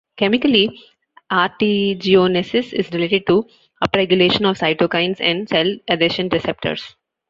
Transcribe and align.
Chemically, 0.17 0.81
arteriogenesis 1.31 2.73
is 2.73 2.89
related 2.91 3.27
to 3.27 3.45
upregulation 3.85 4.49
of 4.49 4.57
cytokines 4.57 5.17
and 5.21 5.47
cell 5.47 5.75
adhesion 5.87 6.27
receptors. 6.29 6.95